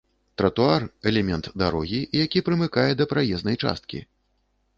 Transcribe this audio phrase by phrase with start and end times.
[0.41, 3.99] Тратуар— элемент дарогі, які прымыкае да праезнай часткі